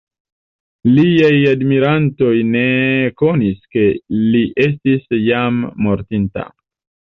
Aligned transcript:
Liaj 0.93 1.35
admirantoj 1.49 2.31
ne 2.55 2.63
konis 3.23 3.61
ke 3.77 3.85
li 4.33 4.43
estis 4.67 5.07
jam 5.29 5.63
mortanta. 5.89 6.51